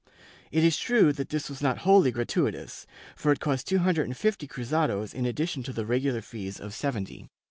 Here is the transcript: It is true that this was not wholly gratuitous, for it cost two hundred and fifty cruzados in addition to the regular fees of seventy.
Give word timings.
It 0.51 0.63
is 0.63 0.77
true 0.79 1.13
that 1.13 1.29
this 1.29 1.47
was 1.47 1.61
not 1.61 1.77
wholly 1.85 2.09
gratuitous, 2.09 2.87
for 3.15 3.31
it 3.31 3.39
cost 3.39 3.67
two 3.67 3.77
hundred 3.77 4.05
and 4.07 4.17
fifty 4.17 4.47
cruzados 4.47 5.13
in 5.13 5.27
addition 5.27 5.61
to 5.61 5.73
the 5.73 5.85
regular 5.85 6.23
fees 6.23 6.59
of 6.59 6.73
seventy. 6.73 7.29